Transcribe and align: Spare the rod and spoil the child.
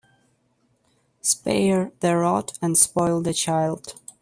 Spare 1.21 1.91
the 1.99 2.17
rod 2.17 2.53
and 2.59 2.75
spoil 2.75 3.21
the 3.21 3.35
child. 3.35 3.93